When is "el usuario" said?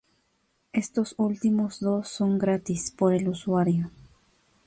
3.13-3.91